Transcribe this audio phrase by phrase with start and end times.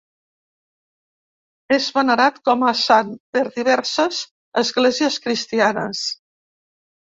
[1.75, 4.23] És venerat com a sant per diverses
[4.63, 6.03] esglésies cristianes.